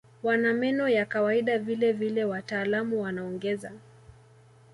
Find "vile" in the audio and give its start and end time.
1.59-1.91, 1.93-2.25